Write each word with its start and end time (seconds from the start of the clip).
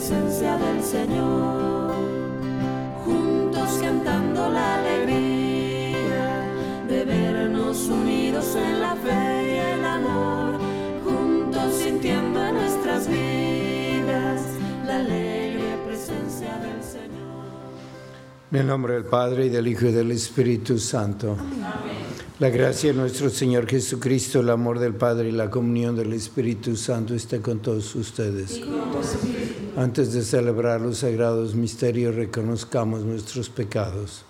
Presencia 0.00 0.56
del 0.56 0.82
Señor, 0.82 1.92
juntos 3.04 3.68
cantando 3.82 4.48
la 4.48 4.76
alegría 4.76 6.48
de 6.88 7.04
vernos 7.04 7.86
unidos 7.86 8.56
en 8.56 8.80
la 8.80 8.96
fe 8.96 9.44
y 9.44 9.78
el 9.78 9.84
amor, 9.84 10.58
juntos 11.04 11.74
sintiendo 11.74 12.42
en 12.42 12.54
nuestras 12.54 13.08
vidas 13.08 14.40
la 14.86 14.96
alegre 15.00 15.76
presencia 15.86 16.56
del 16.56 16.82
Señor. 16.82 17.44
En 18.52 18.58
el 18.58 18.66
nombre 18.66 18.94
del 18.94 19.04
Padre 19.04 19.46
y 19.46 19.48
del 19.50 19.68
Hijo 19.68 19.84
y 19.84 19.92
del 19.92 20.12
Espíritu 20.12 20.78
Santo. 20.78 21.32
Amén. 21.38 22.00
La 22.40 22.48
gracia 22.48 22.90
de 22.90 22.98
nuestro 22.98 23.28
Señor 23.28 23.68
Jesucristo, 23.68 24.40
el 24.40 24.48
amor 24.48 24.78
del 24.78 24.94
Padre 24.94 25.28
y 25.28 25.32
la 25.32 25.50
comunión 25.50 25.94
del 25.94 26.14
Espíritu 26.14 26.74
Santo 26.74 27.14
esté 27.14 27.42
con 27.42 27.58
todos 27.58 27.94
ustedes. 27.94 28.62
Antes 29.80 30.12
de 30.12 30.20
celebrar 30.20 30.82
los 30.82 30.98
sagrados 30.98 31.54
misterios, 31.54 32.14
reconozcamos 32.14 33.02
nuestros 33.02 33.48
pecados. 33.48 34.26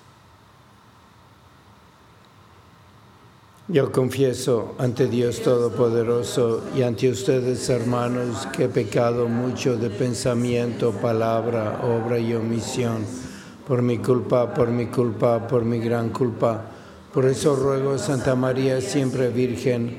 Yo 3.67 3.91
confieso 3.91 4.77
ante 4.79 5.09
Dios 5.09 5.43
Todopoderoso 5.43 6.63
y 6.77 6.83
ante 6.83 7.11
ustedes, 7.11 7.69
hermanos, 7.69 8.47
que 8.53 8.67
he 8.67 8.69
pecado 8.69 9.27
mucho 9.27 9.77
de 9.77 9.91
pensamiento, 9.91 10.93
palabra, 10.93 11.81
obra 11.83 12.21
y 12.21 12.33
omisión, 12.33 13.05
por 13.67 13.83
mi 13.83 13.99
culpa, 13.99 14.55
por 14.55 14.69
mi 14.69 14.87
culpa, 14.87 15.49
por 15.49 15.65
mi 15.65 15.81
gran 15.81 16.11
culpa 16.11 16.71
por 17.13 17.27
eso 17.27 17.57
ruego 17.57 17.95
a 17.95 17.99
Santa 17.99 18.37
María, 18.37 18.81
siempre 18.81 19.31
Virgen, 19.31 19.99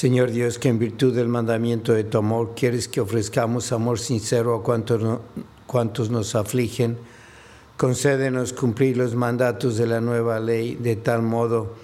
Dios, 0.00 0.58
que 0.58 0.68
en 0.68 0.78
virtud 0.78 1.14
del 1.14 1.28
mandamiento 1.28 1.92
de 1.92 2.04
tu 2.04 2.18
amor 2.18 2.54
quieres 2.56 2.88
que 2.88 3.00
ofrezcamos 3.00 3.72
amor 3.72 3.98
sincero 3.98 4.54
a 4.54 4.62
cuantos, 5.66 6.10
nos 6.10 6.34
afligen, 6.34 6.96
concédenos 7.76 8.52
cumplir 8.54 8.96
los 8.96 9.14
mandatos 9.14 9.76
de 9.76 9.86
la 9.86 10.00
nueva 10.00 10.40
ley 10.40 10.76
de 10.76 10.96
tal 10.96 11.22
modo 11.22 11.74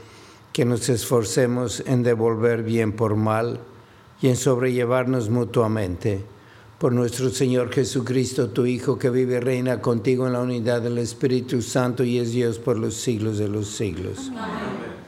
que 0.53 0.65
nos 0.65 0.89
esforcemos 0.89 1.83
en 1.87 2.03
devolver 2.03 2.63
bien 2.63 2.93
por 2.93 3.15
mal 3.15 3.61
y 4.23 4.29
en 4.29 4.37
sobrellevarnos 4.37 5.29
mutuamente. 5.29 6.25
Por 6.79 6.93
nuestro 6.93 7.29
Señor 7.31 7.71
Jesucristo, 7.71 8.51
tu 8.51 8.65
Hijo, 8.65 8.99
que 8.99 9.11
vive 9.11 9.37
y 9.37 9.41
reina 9.41 9.81
contigo 9.83 10.27
en 10.27 10.33
la 10.33 10.41
unidad 10.41 10.81
del 10.81 10.99
Espíritu 10.99 11.61
Santo 11.61 12.05
y 12.05 12.19
es 12.19 12.33
Dios 12.33 12.59
por 12.59 12.79
los 12.79 12.95
siglos 12.95 13.37
de 13.39 13.49
los 13.49 13.69
siglos. 13.69 14.31
Amén. 14.31 15.08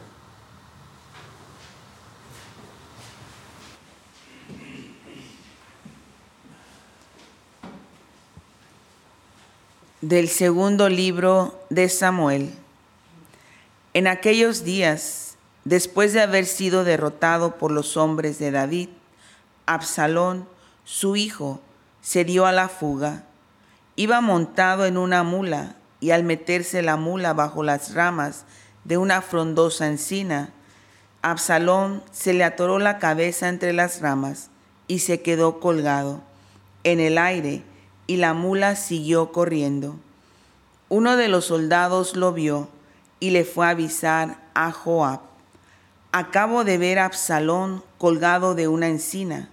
Del 10.01 10.31
segundo 10.31 10.89
libro 10.89 11.61
de 11.69 11.91
Samuel. 11.91 12.55
En 13.93 14.07
aquellos 14.07 14.65
días, 14.65 15.37
después 15.65 16.15
de 16.15 16.23
haber 16.23 16.47
sido 16.47 16.85
derrotado 16.85 17.59
por 17.59 17.71
los 17.71 17.99
hombres 17.99 18.39
de 18.39 18.51
David, 18.51 18.89
Absalón, 19.67 20.49
su 20.85 21.17
hijo, 21.17 21.61
se 22.01 22.25
dio 22.25 22.47
a 22.47 22.53
la 22.53 22.69
fuga. 22.69 23.25
Iba 23.95 24.23
montado 24.23 24.87
en 24.87 24.97
una 24.97 25.23
mula 25.23 25.77
y 26.01 26.13
al 26.13 26.25
meterse 26.25 26.81
la 26.81 26.97
mula 26.97 27.35
bajo 27.35 27.63
las 27.63 27.93
ramas 27.93 28.45
de 28.85 28.97
una 28.97 29.21
frondosa 29.21 29.87
encina, 29.87 30.49
Absalón 31.21 32.03
se 32.11 32.33
le 32.33 32.45
atoró 32.45 32.79
la 32.79 32.99
cabeza 32.99 33.51
entre 33.51 33.75
las 33.75 34.01
ramas 34.01 34.49
y 34.89 35.01
se 35.01 35.21
quedó 35.21 35.61
colgado 35.61 36.23
en 36.85 37.01
el 37.01 37.19
aire 37.19 37.63
y 38.11 38.17
la 38.17 38.35
mula 38.35 38.75
siguió 38.75 39.31
corriendo. 39.31 39.95
Uno 40.89 41.17
de 41.17 41.29
los 41.29 41.45
soldados 41.45 42.17
lo 42.17 42.33
vio 42.33 42.69
y 43.21 43.31
le 43.31 43.45
fue 43.45 43.67
a 43.67 43.69
avisar 43.69 44.41
a 44.53 44.73
Joab. 44.73 45.21
Acabo 46.11 46.65
de 46.65 46.77
ver 46.77 46.99
a 46.99 47.05
Absalón 47.05 47.85
colgado 47.99 48.57
de 48.57 48.67
una 48.67 48.89
encina. 48.89 49.49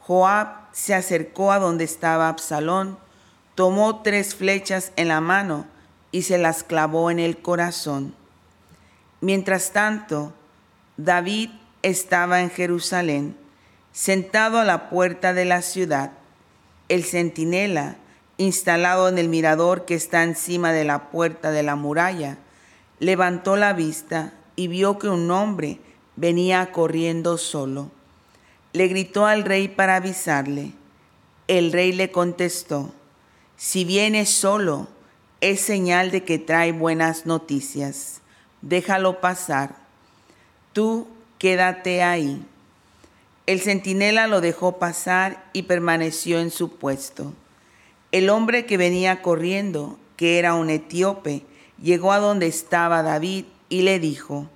Joab 0.00 0.56
se 0.72 0.94
acercó 0.94 1.52
a 1.52 1.58
donde 1.58 1.84
estaba 1.84 2.30
Absalón, 2.30 2.96
tomó 3.54 4.00
tres 4.00 4.34
flechas 4.34 4.92
en 4.96 5.08
la 5.08 5.20
mano 5.20 5.66
y 6.12 6.22
se 6.22 6.38
las 6.38 6.62
clavó 6.62 7.10
en 7.10 7.18
el 7.18 7.42
corazón. 7.42 8.14
Mientras 9.20 9.72
tanto, 9.72 10.32
David 10.96 11.50
estaba 11.82 12.40
en 12.40 12.48
Jerusalén, 12.48 13.36
sentado 13.92 14.60
a 14.60 14.64
la 14.64 14.88
puerta 14.88 15.34
de 15.34 15.44
la 15.44 15.60
ciudad 15.60 16.12
el 16.88 17.04
centinela, 17.04 17.96
instalado 18.38 19.08
en 19.08 19.18
el 19.18 19.28
mirador 19.28 19.84
que 19.84 19.94
está 19.94 20.22
encima 20.22 20.72
de 20.72 20.84
la 20.84 21.10
puerta 21.10 21.50
de 21.50 21.62
la 21.62 21.76
muralla, 21.76 22.38
levantó 22.98 23.56
la 23.56 23.72
vista 23.72 24.32
y 24.56 24.68
vio 24.68 24.98
que 24.98 25.08
un 25.08 25.30
hombre 25.30 25.80
venía 26.16 26.72
corriendo 26.72 27.38
solo. 27.38 27.90
Le 28.72 28.88
gritó 28.88 29.26
al 29.26 29.44
rey 29.44 29.68
para 29.68 29.96
avisarle. 29.96 30.72
El 31.48 31.72
rey 31.72 31.92
le 31.92 32.10
contestó, 32.10 32.92
si 33.56 33.84
viene 33.84 34.26
solo, 34.26 34.88
es 35.40 35.60
señal 35.60 36.10
de 36.10 36.24
que 36.24 36.38
trae 36.38 36.72
buenas 36.72 37.26
noticias. 37.26 38.20
Déjalo 38.62 39.20
pasar. 39.20 39.76
Tú 40.72 41.06
quédate 41.38 42.02
ahí. 42.02 42.44
El 43.46 43.60
centinela 43.60 44.26
lo 44.26 44.40
dejó 44.40 44.78
pasar 44.78 45.48
y 45.52 45.62
permaneció 45.62 46.40
en 46.40 46.50
su 46.50 46.76
puesto. 46.76 47.32
El 48.10 48.28
hombre 48.28 48.66
que 48.66 48.76
venía 48.76 49.22
corriendo, 49.22 49.98
que 50.16 50.40
era 50.40 50.54
un 50.54 50.68
etíope, 50.68 51.44
llegó 51.80 52.10
a 52.10 52.18
donde 52.18 52.48
estaba 52.48 53.04
David 53.04 53.44
y 53.68 53.82
le 53.82 54.00
dijo, 54.00 54.48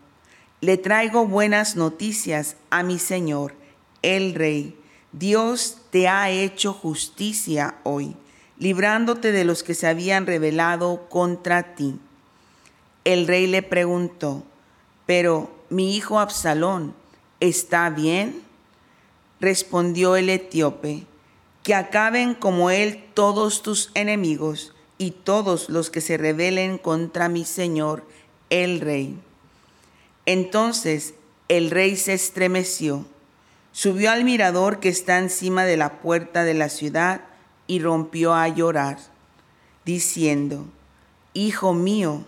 Le 0.61 0.77
traigo 0.77 1.27
buenas 1.27 1.77
noticias 1.77 2.57
a 2.71 2.83
mi 2.83 2.99
señor, 2.99 3.55
el 4.03 4.35
rey. 4.35 4.77
Dios 5.13 5.79
te 5.91 6.09
ha 6.09 6.31
hecho 6.31 6.73
justicia 6.73 7.77
hoy, 7.85 8.17
librándote 8.59 9.31
de 9.31 9.45
los 9.45 9.63
que 9.63 9.75
se 9.75 9.87
habían 9.87 10.27
rebelado 10.27 11.09
contra 11.09 11.77
ti. 11.77 11.99
El 13.05 13.29
rey 13.29 13.47
le 13.47 13.63
preguntó, 13.63 14.43
Pero 15.07 15.51
mi 15.69 15.97
hijo 15.97 16.19
Absalón, 16.19 16.95
¿está 17.39 17.89
bien? 17.91 18.50
Respondió 19.41 20.17
el 20.17 20.29
etíope, 20.29 21.07
que 21.63 21.75
acaben 21.75 22.35
como 22.35 22.71
él 22.71 23.05
todos 23.15 23.63
tus 23.63 23.91
enemigos 23.95 24.75
y 24.99 25.13
todos 25.13 25.69
los 25.69 25.91
que 25.91 26.01
se 26.01 26.17
rebelen 26.17 26.79
contra 26.79 27.29
mi 27.29 27.45
señor, 27.45 28.05
el 28.51 28.81
rey. 28.81 29.19
Entonces 30.27 31.15
el 31.49 31.71
rey 31.71 31.97
se 31.97 32.13
estremeció, 32.13 33.07
subió 33.73 34.11
al 34.11 34.25
mirador 34.25 34.79
que 34.79 34.89
está 34.89 35.19
encima 35.19 35.65
de 35.65 35.77
la 35.77 36.01
puerta 36.01 36.45
de 36.45 36.55
la 36.55 36.69
ciudad 36.69 37.23
y 37.67 37.81
rompió 37.81 38.35
a 38.35 38.47
llorar, 38.49 38.99
diciendo, 39.85 40.67
Hijo 41.33 41.73
mío, 41.73 42.25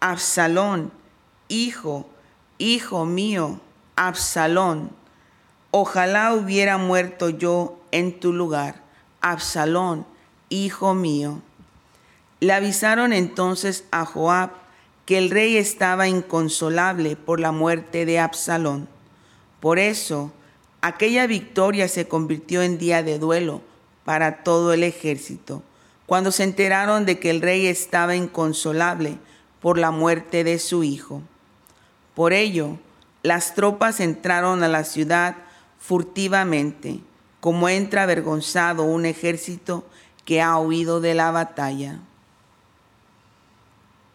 Absalón, 0.00 0.92
hijo, 1.48 2.08
hijo 2.58 3.06
mío, 3.06 3.60
Absalón, 3.96 4.90
ojalá 5.70 6.34
hubiera 6.34 6.78
muerto 6.78 7.30
yo 7.30 7.78
en 7.92 8.18
tu 8.18 8.32
lugar, 8.32 8.82
Absalón, 9.20 10.06
hijo 10.48 10.94
mío. 10.94 11.40
Le 12.40 12.52
avisaron 12.52 13.12
entonces 13.12 13.84
a 13.90 14.04
Joab 14.04 14.50
que 15.06 15.18
el 15.18 15.30
rey 15.30 15.56
estaba 15.56 16.08
inconsolable 16.08 17.16
por 17.16 17.40
la 17.40 17.52
muerte 17.52 18.06
de 18.06 18.18
Absalón. 18.18 18.88
Por 19.60 19.78
eso, 19.78 20.32
aquella 20.80 21.26
victoria 21.26 21.88
se 21.88 22.08
convirtió 22.08 22.62
en 22.62 22.78
día 22.78 23.02
de 23.02 23.18
duelo 23.18 23.60
para 24.04 24.42
todo 24.42 24.72
el 24.72 24.82
ejército, 24.82 25.62
cuando 26.06 26.32
se 26.32 26.44
enteraron 26.44 27.04
de 27.06 27.18
que 27.18 27.30
el 27.30 27.42
rey 27.42 27.66
estaba 27.66 28.16
inconsolable 28.16 29.18
por 29.60 29.78
la 29.78 29.90
muerte 29.90 30.44
de 30.44 30.58
su 30.58 30.82
hijo. 30.82 31.22
Por 32.14 32.32
ello, 32.32 32.78
las 33.22 33.54
tropas 33.54 34.00
entraron 34.00 34.62
a 34.62 34.68
la 34.68 34.84
ciudad 34.84 35.36
furtivamente, 35.80 37.00
como 37.40 37.68
entra 37.68 38.04
avergonzado 38.04 38.84
un 38.84 39.06
ejército 39.06 39.84
que 40.24 40.40
ha 40.40 40.56
huido 40.58 41.00
de 41.00 41.14
la 41.14 41.32
batalla. 41.32 41.98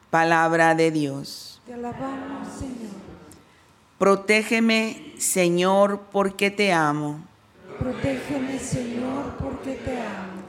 Palabra 0.09 0.75
de 0.75 0.91
Dios. 0.91 1.59
Te 1.65 1.73
alabamos, 1.73 2.47
Señor. 2.57 2.93
Protégeme, 3.97 5.13
Señor, 5.17 6.01
porque 6.11 6.51
te 6.51 6.71
amo. 6.71 7.19
Protégeme, 7.79 8.59
Señor, 8.59 9.33
porque 9.37 9.73
te 9.73 9.99
amo. 9.99 10.43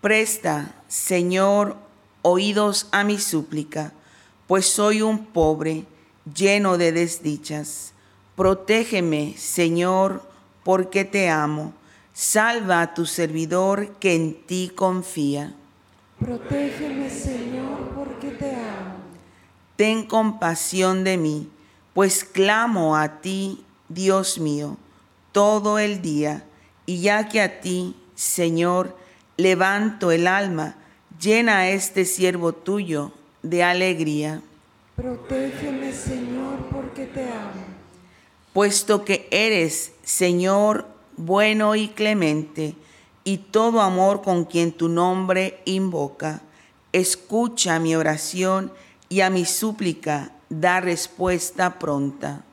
Presta, 0.00 0.74
Señor, 0.86 1.76
oídos 2.22 2.88
a 2.92 3.04
mi 3.04 3.18
súplica, 3.18 3.92
pues 4.46 4.66
soy 4.66 5.02
un 5.02 5.26
pobre, 5.26 5.84
lleno 6.34 6.78
de 6.78 6.92
desdichas. 6.92 7.92
Protégeme, 8.36 9.34
Señor, 9.36 10.22
porque 10.64 11.04
te 11.04 11.30
amo. 11.30 11.72
Salva 12.12 12.80
a 12.80 12.94
tu 12.94 13.06
servidor 13.06 13.92
que 14.00 14.14
en 14.14 14.34
ti 14.46 14.72
confía. 14.74 15.54
Protégeme, 16.18 17.10
Señor, 17.10 17.90
porque 17.94 18.30
te 18.30 18.54
amo. 18.54 18.94
Ten 19.76 20.06
compasión 20.06 21.04
de 21.04 21.16
mí, 21.16 21.48
pues 21.92 22.24
clamo 22.24 22.96
a 22.96 23.20
ti, 23.20 23.64
Dios 23.88 24.38
mío, 24.38 24.76
todo 25.32 25.78
el 25.78 26.00
día, 26.00 26.44
y 26.86 27.00
ya 27.00 27.28
que 27.28 27.40
a 27.40 27.60
ti, 27.60 27.96
Señor, 28.14 28.96
levanto 29.36 30.12
el 30.12 30.28
alma, 30.28 30.76
llena 31.20 31.58
a 31.58 31.68
este 31.70 32.04
siervo 32.04 32.52
tuyo 32.52 33.12
de 33.42 33.64
alegría. 33.64 34.40
Protégeme, 34.94 35.92
Señor, 35.92 36.58
porque 36.70 37.06
te 37.06 37.24
amo. 37.24 37.63
Puesto 38.54 39.04
que 39.04 39.26
eres, 39.32 39.90
Señor, 40.04 40.86
bueno 41.16 41.74
y 41.74 41.88
clemente, 41.88 42.76
y 43.24 43.38
todo 43.38 43.80
amor 43.80 44.22
con 44.22 44.44
quien 44.44 44.70
tu 44.70 44.88
nombre 44.88 45.60
invoca, 45.64 46.40
escucha 46.92 47.80
mi 47.80 47.96
oración 47.96 48.72
y 49.08 49.22
a 49.22 49.28
mi 49.28 49.44
súplica 49.44 50.30
da 50.48 50.80
respuesta 50.80 51.80
pronta. 51.80 52.44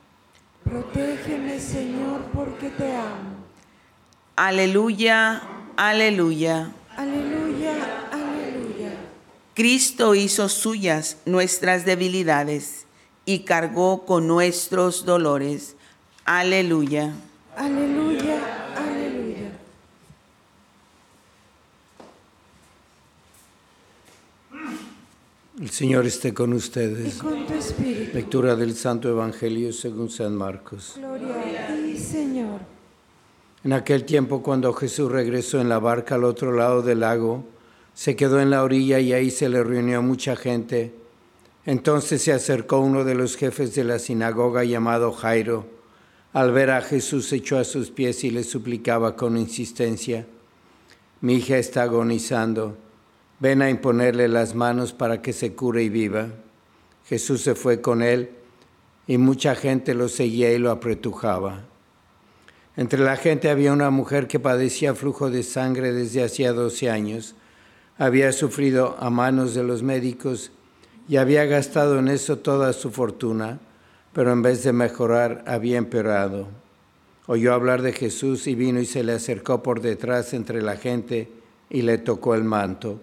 Protégeme, 0.64 1.60
Señor, 1.60 2.22
porque 2.34 2.70
te 2.70 2.96
amo. 2.96 3.36
Aleluya, 4.34 5.40
aleluya. 5.76 6.72
Aleluya, 6.96 8.08
aleluya. 8.10 8.92
Cristo 9.54 10.16
hizo 10.16 10.48
suyas 10.48 11.18
nuestras 11.26 11.84
debilidades 11.84 12.86
y 13.24 13.44
cargó 13.44 14.04
con 14.04 14.26
nuestros 14.26 15.04
dolores. 15.04 15.76
Aleluya. 16.24 17.12
Aleluya, 17.56 18.38
aleluya. 18.76 19.50
El 25.60 25.70
Señor 25.70 26.06
esté 26.06 26.32
con 26.32 26.52
Y 26.52 26.56
ustedes. 26.56 27.14
con 27.14 27.46
tu 27.46 27.54
espíritu. 27.54 28.14
Lectura 28.14 28.56
del 28.56 28.74
Santo 28.74 29.08
Evangelio 29.08 29.72
según 29.72 30.10
San 30.10 30.34
Marcos. 30.36 30.94
Gloria 30.96 31.68
a 31.68 31.76
ti, 31.76 31.98
Señor. 31.98 32.60
En 33.64 33.72
aquel 33.72 34.04
tiempo, 34.04 34.42
cuando 34.42 34.72
Jesús 34.72 35.10
regresó 35.10 35.60
en 35.60 35.68
la 35.68 35.78
barca 35.78 36.14
al 36.16 36.24
otro 36.24 36.52
lado 36.52 36.82
del 36.82 37.00
lago, 37.00 37.44
se 37.94 38.16
quedó 38.16 38.40
en 38.40 38.50
la 38.50 38.62
orilla 38.62 38.98
y 38.98 39.12
ahí 39.12 39.30
se 39.30 39.48
le 39.48 39.62
reunió 39.62 40.02
mucha 40.02 40.34
gente. 40.36 40.94
Entonces 41.66 42.22
se 42.22 42.32
acercó 42.32 42.80
uno 42.80 43.04
de 43.04 43.14
los 43.14 43.36
jefes 43.36 43.74
de 43.74 43.84
la 43.84 43.98
sinagoga 43.98 44.64
llamado 44.64 45.12
Jairo. 45.12 45.81
Al 46.32 46.50
ver 46.52 46.70
a 46.70 46.80
Jesús 46.80 47.32
echó 47.32 47.58
a 47.58 47.64
sus 47.64 47.90
pies 47.90 48.24
y 48.24 48.30
le 48.30 48.42
suplicaba 48.42 49.16
con 49.16 49.36
insistencia, 49.36 50.26
mi 51.20 51.34
hija 51.34 51.58
está 51.58 51.82
agonizando, 51.82 52.76
ven 53.38 53.60
a 53.60 53.68
imponerle 53.68 54.28
las 54.28 54.54
manos 54.54 54.92
para 54.92 55.20
que 55.20 55.32
se 55.32 55.54
cure 55.54 55.82
y 55.82 55.88
viva. 55.88 56.28
Jesús 57.06 57.42
se 57.42 57.54
fue 57.54 57.80
con 57.80 58.02
él 58.02 58.30
y 59.06 59.18
mucha 59.18 59.54
gente 59.54 59.94
lo 59.94 60.08
seguía 60.08 60.52
y 60.52 60.58
lo 60.58 60.70
apretujaba. 60.70 61.64
Entre 62.76 63.00
la 63.00 63.16
gente 63.16 63.50
había 63.50 63.72
una 63.72 63.90
mujer 63.90 64.26
que 64.26 64.40
padecía 64.40 64.94
flujo 64.94 65.30
de 65.30 65.42
sangre 65.42 65.92
desde 65.92 66.24
hacía 66.24 66.54
12 66.54 66.88
años. 66.88 67.34
Había 67.98 68.32
sufrido 68.32 68.96
a 68.98 69.10
manos 69.10 69.54
de 69.54 69.62
los 69.62 69.82
médicos 69.82 70.50
y 71.08 71.16
había 71.16 71.44
gastado 71.44 71.98
en 71.98 72.08
eso 72.08 72.38
toda 72.38 72.72
su 72.72 72.90
fortuna, 72.90 73.60
pero 74.12 74.32
en 74.32 74.42
vez 74.42 74.62
de 74.64 74.72
mejorar 74.72 75.44
había 75.46 75.78
empeorado. 75.78 76.48
Oyó 77.26 77.54
hablar 77.54 77.82
de 77.82 77.92
Jesús 77.92 78.46
y 78.46 78.54
vino 78.54 78.80
y 78.80 78.86
se 78.86 79.04
le 79.04 79.12
acercó 79.12 79.62
por 79.62 79.80
detrás 79.80 80.34
entre 80.34 80.60
la 80.60 80.76
gente 80.76 81.28
y 81.70 81.82
le 81.82 81.98
tocó 81.98 82.34
el 82.34 82.44
manto, 82.44 83.00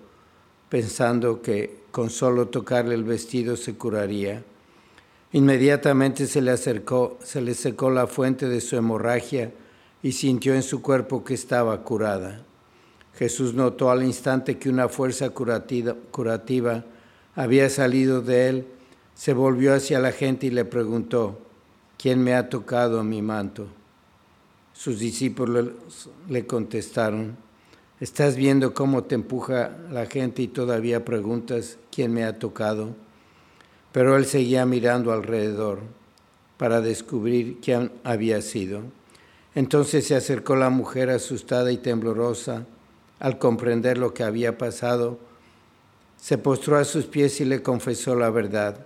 pensando 0.69 1.41
que 1.41 1.79
con 1.91 2.09
solo 2.09 2.47
tocarle 2.47 2.95
el 2.95 3.03
vestido 3.03 3.57
se 3.57 3.75
curaría. 3.75 4.43
Inmediatamente 5.31 6.27
se 6.27 6.41
le 6.41 6.51
acercó, 6.51 7.17
se 7.23 7.41
le 7.41 7.53
secó 7.53 7.89
la 7.89 8.07
fuente 8.07 8.47
de 8.47 8.61
su 8.61 8.75
hemorragia 8.75 9.51
y 10.03 10.11
sintió 10.11 10.53
en 10.53 10.63
su 10.63 10.81
cuerpo 10.81 11.23
que 11.23 11.33
estaba 11.33 11.83
curada. 11.83 12.43
Jesús 13.15 13.53
notó 13.53 13.91
al 13.91 14.03
instante 14.03 14.57
que 14.57 14.69
una 14.69 14.87
fuerza 14.89 15.29
curativa, 15.31 15.95
curativa 16.11 16.85
había 17.35 17.69
salido 17.69 18.21
de 18.21 18.49
él, 18.49 18.67
se 19.19 19.33
volvió 19.33 19.73
hacia 19.73 19.99
la 19.99 20.13
gente 20.13 20.47
y 20.47 20.49
le 20.49 20.63
preguntó, 20.63 21.37
¿quién 21.97 22.23
me 22.23 22.35
ha 22.35 22.47
tocado 22.47 23.03
mi 23.03 23.21
manto? 23.21 23.67
Sus 24.71 24.97
discípulos 24.97 25.71
le 26.29 26.47
contestaron, 26.47 27.35
¿estás 27.99 28.37
viendo 28.37 28.73
cómo 28.73 29.03
te 29.03 29.15
empuja 29.15 29.71
la 29.91 30.05
gente 30.05 30.43
y 30.43 30.47
todavía 30.47 31.03
preguntas, 31.03 31.77
¿quién 31.91 32.13
me 32.13 32.23
ha 32.23 32.39
tocado? 32.39 32.95
Pero 33.91 34.15
él 34.15 34.25
seguía 34.25 34.65
mirando 34.65 35.11
alrededor 35.11 35.79
para 36.55 36.79
descubrir 36.79 37.57
quién 37.61 37.91
había 38.05 38.41
sido. 38.41 38.83
Entonces 39.53 40.07
se 40.07 40.15
acercó 40.15 40.55
la 40.55 40.69
mujer 40.69 41.09
asustada 41.09 41.73
y 41.73 41.77
temblorosa 41.77 42.65
al 43.19 43.37
comprender 43.37 43.97
lo 43.97 44.13
que 44.13 44.23
había 44.23 44.57
pasado. 44.57 45.19
Se 46.15 46.37
postró 46.37 46.77
a 46.77 46.85
sus 46.85 47.03
pies 47.03 47.41
y 47.41 47.43
le 47.43 47.61
confesó 47.61 48.15
la 48.15 48.29
verdad. 48.29 48.85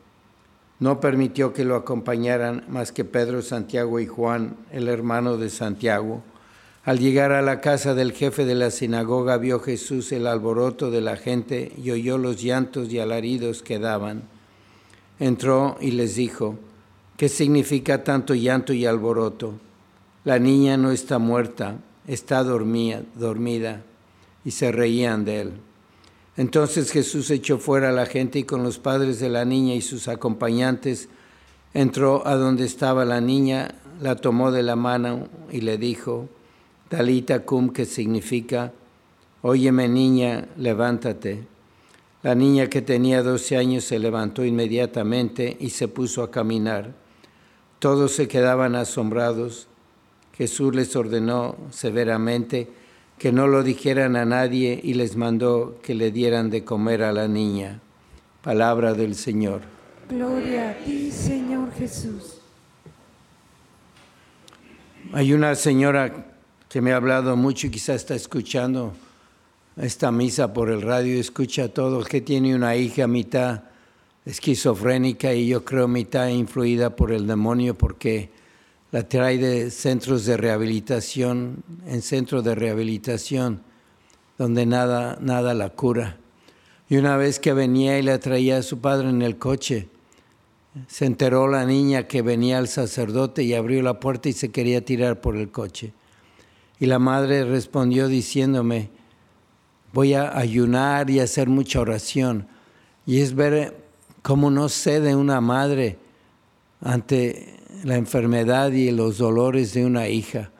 No 0.81 0.99
permitió 0.99 1.53
que 1.53 1.63
lo 1.63 1.75
acompañaran 1.75 2.63
más 2.67 2.91
que 2.91 3.05
Pedro, 3.05 3.43
Santiago 3.43 3.99
y 3.99 4.07
Juan, 4.07 4.55
el 4.71 4.87
hermano 4.87 5.37
de 5.37 5.51
Santiago. 5.51 6.23
Al 6.83 6.97
llegar 6.97 7.33
a 7.33 7.43
la 7.43 7.61
casa 7.61 7.93
del 7.93 8.13
jefe 8.13 8.45
de 8.45 8.55
la 8.55 8.71
sinagoga 8.71 9.37
vio 9.37 9.59
Jesús 9.59 10.11
el 10.11 10.25
alboroto 10.25 10.89
de 10.89 11.01
la 11.01 11.17
gente 11.17 11.71
y 11.77 11.91
oyó 11.91 12.17
los 12.17 12.41
llantos 12.41 12.91
y 12.91 12.97
alaridos 12.97 13.61
que 13.61 13.77
daban. 13.77 14.23
Entró 15.19 15.77
y 15.79 15.91
les 15.91 16.15
dijo, 16.15 16.57
¿qué 17.15 17.29
significa 17.29 18.03
tanto 18.03 18.33
llanto 18.33 18.73
y 18.73 18.87
alboroto? 18.87 19.53
La 20.23 20.39
niña 20.39 20.77
no 20.77 20.89
está 20.89 21.19
muerta, 21.19 21.77
está 22.07 22.43
dormida, 22.43 23.03
dormida. 23.13 23.83
Y 24.43 24.49
se 24.49 24.71
reían 24.71 25.25
de 25.25 25.41
él. 25.41 25.53
Entonces 26.37 26.91
Jesús 26.91 27.29
echó 27.29 27.57
fuera 27.57 27.89
a 27.89 27.93
la 27.93 28.05
gente 28.05 28.39
y 28.39 28.43
con 28.43 28.63
los 28.63 28.79
padres 28.79 29.19
de 29.19 29.29
la 29.29 29.45
niña 29.45 29.75
y 29.75 29.81
sus 29.81 30.07
acompañantes 30.07 31.09
entró 31.73 32.25
a 32.25 32.35
donde 32.35 32.65
estaba 32.65 33.05
la 33.05 33.21
niña, 33.21 33.75
la 34.01 34.15
tomó 34.15 34.51
de 34.51 34.63
la 34.63 34.75
mano 34.75 35.27
y 35.51 35.61
le 35.61 35.77
dijo, 35.77 36.29
Talita 36.89 37.41
cum, 37.45 37.69
que 37.69 37.85
significa, 37.85 38.73
Óyeme 39.43 39.87
niña, 39.87 40.47
levántate. 40.57 41.47
La 42.21 42.35
niña 42.35 42.67
que 42.67 42.83
tenía 42.83 43.23
doce 43.23 43.57
años 43.57 43.83
se 43.83 43.97
levantó 43.97 44.45
inmediatamente 44.45 45.57
y 45.59 45.71
se 45.71 45.87
puso 45.87 46.21
a 46.21 46.29
caminar. 46.29 46.93
Todos 47.79 48.11
se 48.11 48.27
quedaban 48.27 48.75
asombrados. 48.75 49.67
Jesús 50.37 50.75
les 50.75 50.95
ordenó 50.95 51.55
severamente, 51.71 52.69
que 53.21 53.31
no 53.31 53.45
lo 53.45 53.61
dijeran 53.61 54.15
a 54.15 54.25
nadie 54.25 54.81
y 54.83 54.95
les 54.95 55.15
mandó 55.15 55.77
que 55.83 55.93
le 55.93 56.09
dieran 56.09 56.49
de 56.49 56.63
comer 56.63 57.03
a 57.03 57.11
la 57.11 57.27
niña. 57.27 57.79
Palabra 58.41 58.95
del 58.95 59.13
Señor. 59.13 59.61
Gloria 60.09 60.71
a 60.71 60.73
ti, 60.83 61.11
Señor 61.11 61.71
Jesús. 61.71 62.39
Hay 65.13 65.33
una 65.33 65.53
señora 65.53 66.33
que 66.67 66.81
me 66.81 66.93
ha 66.93 66.95
hablado 66.95 67.37
mucho 67.37 67.67
y 67.67 67.69
quizá 67.69 67.93
está 67.93 68.15
escuchando 68.15 68.93
esta 69.77 70.11
misa 70.11 70.51
por 70.51 70.71
el 70.71 70.81
radio, 70.81 71.19
escucha 71.19 71.71
todo, 71.71 72.03
que 72.03 72.21
tiene 72.21 72.55
una 72.55 72.75
hija 72.75 73.05
mitad 73.05 73.65
esquizofrénica 74.25 75.31
y 75.31 75.47
yo 75.47 75.63
creo 75.63 75.87
mitad 75.87 76.27
influida 76.29 76.95
por 76.95 77.11
el 77.11 77.27
demonio 77.27 77.77
porque 77.77 78.31
la 78.91 79.07
trae 79.07 79.37
de 79.37 79.71
centros 79.71 80.25
de 80.25 80.37
rehabilitación, 80.37 81.63
en 81.85 82.01
centros 82.01 82.43
de 82.43 82.55
rehabilitación, 82.55 83.61
donde 84.37 84.65
nada, 84.65 85.17
nada 85.21 85.53
la 85.53 85.69
cura. 85.69 86.17
Y 86.89 86.97
una 86.97 87.15
vez 87.15 87.39
que 87.39 87.53
venía 87.53 87.97
y 87.99 88.01
la 88.01 88.19
traía 88.19 88.57
a 88.57 88.63
su 88.63 88.79
padre 88.79 89.09
en 89.09 89.21
el 89.21 89.37
coche, 89.37 89.87
se 90.87 91.05
enteró 91.05 91.47
la 91.47 91.65
niña 91.65 92.07
que 92.07 92.21
venía 92.21 92.59
el 92.59 92.67
sacerdote 92.67 93.43
y 93.43 93.53
abrió 93.53 93.81
la 93.81 93.99
puerta 93.99 94.29
y 94.29 94.33
se 94.33 94.51
quería 94.51 94.83
tirar 94.83 95.21
por 95.21 95.37
el 95.37 95.51
coche. 95.51 95.93
Y 96.79 96.87
la 96.87 96.99
madre 96.99 97.45
respondió 97.45 98.07
diciéndome, 98.07 98.89
voy 99.93 100.13
a 100.15 100.37
ayunar 100.37 101.09
y 101.09 101.19
hacer 101.19 101.47
mucha 101.47 101.79
oración. 101.79 102.47
Y 103.05 103.21
es 103.21 103.35
ver 103.35 103.77
cómo 104.21 104.49
no 104.49 104.67
cede 104.67 105.15
una 105.15 105.39
madre 105.41 105.97
ante 106.81 107.60
la 107.83 107.95
enfermedad 107.95 108.71
y 108.71 108.91
los 108.91 109.17
dolores 109.17 109.73
de 109.73 109.85
una 109.85 110.07
hija. 110.07 110.51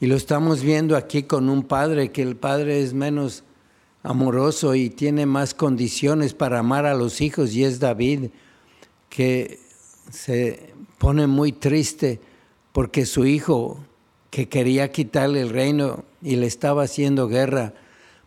Y 0.00 0.06
lo 0.06 0.16
estamos 0.16 0.62
viendo 0.62 0.96
aquí 0.96 1.24
con 1.24 1.48
un 1.48 1.64
padre, 1.64 2.12
que 2.12 2.22
el 2.22 2.36
padre 2.36 2.82
es 2.82 2.94
menos 2.94 3.44
amoroso 4.02 4.74
y 4.74 4.90
tiene 4.90 5.26
más 5.26 5.54
condiciones 5.54 6.34
para 6.34 6.60
amar 6.60 6.86
a 6.86 6.94
los 6.94 7.20
hijos, 7.20 7.54
y 7.54 7.64
es 7.64 7.80
David, 7.80 8.30
que 9.08 9.58
se 10.10 10.72
pone 10.98 11.26
muy 11.26 11.52
triste 11.52 12.20
porque 12.72 13.06
su 13.06 13.26
hijo, 13.26 13.84
que 14.30 14.48
quería 14.48 14.92
quitarle 14.92 15.40
el 15.40 15.50
reino 15.50 16.04
y 16.22 16.36
le 16.36 16.46
estaba 16.46 16.84
haciendo 16.84 17.28
guerra, 17.28 17.74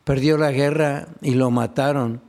perdió 0.03 0.38
la 0.38 0.51
guerra 0.51 1.08
y 1.22 1.36
lo 1.36 1.51
mataron. 1.51 2.22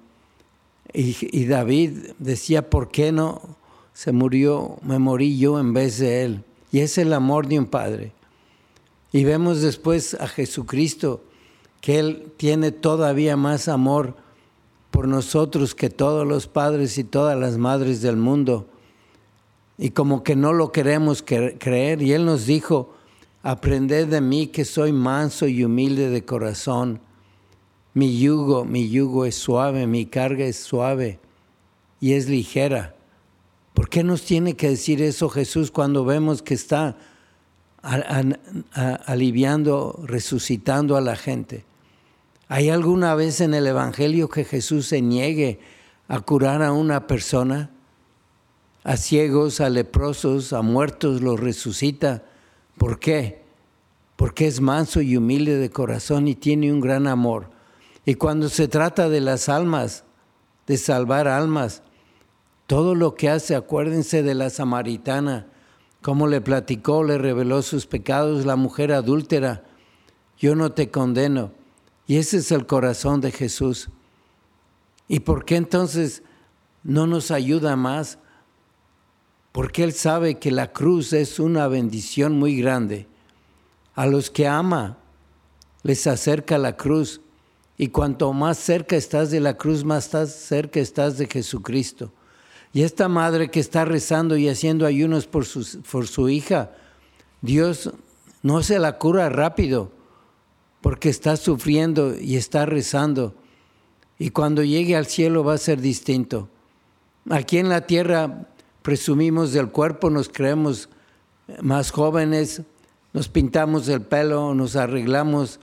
Y, 0.92 1.46
David 1.46 2.12
decía, 2.18 2.68
¿por 2.68 2.90
qué 2.90 3.12
no? 3.12 3.56
Se 3.94 4.12
murió, 4.12 4.78
me 4.82 4.98
morí 4.98 5.38
yo 5.38 5.58
en 5.60 5.72
vez 5.72 5.98
de 5.98 6.24
él. 6.24 6.44
Y 6.70 6.80
es 6.80 6.96
el 6.98 7.12
amor 7.12 7.46
de 7.46 7.58
un 7.58 7.66
padre. 7.66 8.12
Y 9.12 9.24
vemos 9.24 9.60
después 9.60 10.14
a 10.14 10.26
Jesucristo, 10.26 11.22
que 11.82 11.98
Él 11.98 12.32
tiene 12.38 12.72
todavía 12.72 13.36
más 13.36 13.68
amor 13.68 14.16
por 14.90 15.06
nosotros 15.08 15.74
que 15.74 15.90
todos 15.90 16.26
los 16.26 16.46
padres 16.46 16.96
y 16.96 17.04
todas 17.04 17.38
las 17.38 17.58
madres 17.58 18.00
del 18.00 18.16
mundo. 18.16 18.68
Y 19.76 19.90
como 19.90 20.22
que 20.22 20.36
no 20.36 20.52
lo 20.52 20.72
queremos 20.72 21.22
creer. 21.22 22.00
Y 22.00 22.12
Él 22.12 22.24
nos 22.24 22.46
dijo, 22.46 22.94
aprended 23.42 24.08
de 24.08 24.20
mí 24.20 24.46
que 24.46 24.64
soy 24.64 24.92
manso 24.92 25.46
y 25.46 25.64
humilde 25.64 26.08
de 26.08 26.24
corazón. 26.24 27.00
Mi 27.92 28.18
yugo, 28.18 28.64
mi 28.64 28.88
yugo 28.88 29.26
es 29.26 29.34
suave, 29.34 29.86
mi 29.86 30.06
carga 30.06 30.44
es 30.46 30.56
suave 30.56 31.18
y 32.00 32.12
es 32.12 32.28
ligera. 32.28 32.94
¿Por 33.82 33.88
qué 33.88 34.04
nos 34.04 34.22
tiene 34.22 34.54
que 34.54 34.68
decir 34.68 35.02
eso 35.02 35.28
Jesús 35.28 35.72
cuando 35.72 36.04
vemos 36.04 36.40
que 36.40 36.54
está 36.54 36.96
aliviando, 39.06 40.00
resucitando 40.04 40.96
a 40.96 41.00
la 41.00 41.16
gente? 41.16 41.64
¿Hay 42.46 42.70
alguna 42.70 43.16
vez 43.16 43.40
en 43.40 43.54
el 43.54 43.66
Evangelio 43.66 44.28
que 44.28 44.44
Jesús 44.44 44.86
se 44.86 45.02
niegue 45.02 45.58
a 46.06 46.20
curar 46.20 46.62
a 46.62 46.70
una 46.70 47.08
persona? 47.08 47.70
A 48.84 48.96
ciegos, 48.96 49.60
a 49.60 49.68
leprosos, 49.68 50.52
a 50.52 50.62
muertos 50.62 51.20
los 51.20 51.40
resucita. 51.40 52.22
¿Por 52.78 53.00
qué? 53.00 53.42
Porque 54.14 54.46
es 54.46 54.60
manso 54.60 55.00
y 55.00 55.16
humilde 55.16 55.56
de 55.56 55.70
corazón 55.70 56.28
y 56.28 56.36
tiene 56.36 56.72
un 56.72 56.80
gran 56.80 57.08
amor. 57.08 57.50
Y 58.06 58.14
cuando 58.14 58.48
se 58.48 58.68
trata 58.68 59.08
de 59.08 59.20
las 59.20 59.48
almas, 59.48 60.04
de 60.68 60.78
salvar 60.78 61.26
almas, 61.26 61.82
todo 62.72 62.94
lo 62.94 63.16
que 63.16 63.28
hace, 63.28 63.54
acuérdense 63.54 64.22
de 64.22 64.34
la 64.34 64.48
samaritana, 64.48 65.46
cómo 66.00 66.26
le 66.26 66.40
platicó, 66.40 67.04
le 67.04 67.18
reveló 67.18 67.60
sus 67.60 67.84
pecados, 67.84 68.46
la 68.46 68.56
mujer 68.56 68.92
adúltera, 68.92 69.62
yo 70.38 70.54
no 70.54 70.72
te 70.72 70.90
condeno. 70.90 71.52
Y 72.06 72.16
ese 72.16 72.38
es 72.38 72.50
el 72.50 72.64
corazón 72.64 73.20
de 73.20 73.30
Jesús. 73.30 73.90
¿Y 75.06 75.20
por 75.20 75.44
qué 75.44 75.56
entonces 75.56 76.22
no 76.82 77.06
nos 77.06 77.30
ayuda 77.30 77.76
más? 77.76 78.16
Porque 79.52 79.84
Él 79.84 79.92
sabe 79.92 80.38
que 80.38 80.50
la 80.50 80.72
cruz 80.72 81.12
es 81.12 81.38
una 81.38 81.68
bendición 81.68 82.38
muy 82.38 82.56
grande. 82.56 83.06
A 83.94 84.06
los 84.06 84.30
que 84.30 84.48
ama, 84.48 84.96
les 85.82 86.06
acerca 86.06 86.56
la 86.56 86.74
cruz. 86.78 87.20
Y 87.76 87.88
cuanto 87.88 88.32
más 88.32 88.56
cerca 88.56 88.96
estás 88.96 89.30
de 89.30 89.40
la 89.40 89.58
cruz, 89.58 89.84
más 89.84 90.06
cerca 90.06 90.80
estás 90.80 91.18
de 91.18 91.26
Jesucristo. 91.26 92.10
Y 92.72 92.82
esta 92.82 93.08
madre 93.08 93.50
que 93.50 93.60
está 93.60 93.84
rezando 93.84 94.36
y 94.36 94.48
haciendo 94.48 94.86
ayunos 94.86 95.26
por 95.26 95.44
su, 95.44 95.82
por 95.82 96.06
su 96.06 96.28
hija, 96.28 96.70
Dios 97.42 97.92
no 98.42 98.62
se 98.62 98.78
la 98.78 98.98
cura 98.98 99.28
rápido 99.28 99.90
porque 100.80 101.08
está 101.08 101.36
sufriendo 101.36 102.18
y 102.18 102.36
está 102.36 102.66
rezando. 102.66 103.34
Y 104.18 104.30
cuando 104.30 104.62
llegue 104.62 104.96
al 104.96 105.06
cielo 105.06 105.44
va 105.44 105.54
a 105.54 105.58
ser 105.58 105.80
distinto. 105.80 106.48
Aquí 107.30 107.58
en 107.58 107.68
la 107.68 107.86
tierra 107.86 108.48
presumimos 108.82 109.52
del 109.52 109.70
cuerpo, 109.70 110.10
nos 110.10 110.28
creemos 110.28 110.88
más 111.60 111.90
jóvenes, 111.90 112.62
nos 113.12 113.28
pintamos 113.28 113.88
el 113.88 114.02
pelo, 114.02 114.54
nos 114.54 114.76
arreglamos, 114.76 115.60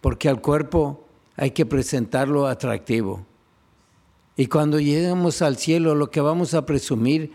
porque 0.00 0.28
al 0.28 0.40
cuerpo 0.40 1.04
hay 1.36 1.52
que 1.52 1.66
presentarlo 1.66 2.46
atractivo. 2.46 3.24
Y 4.38 4.46
cuando 4.46 4.78
lleguemos 4.78 5.42
al 5.42 5.56
cielo, 5.56 5.96
lo 5.96 6.12
que 6.12 6.20
vamos 6.20 6.54
a 6.54 6.64
presumir 6.64 7.32